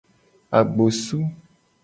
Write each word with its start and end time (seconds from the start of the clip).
Agbosu. 0.59 1.19